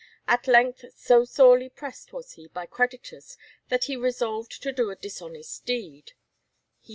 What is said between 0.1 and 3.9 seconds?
At length, so sorely pressed was he by creditors that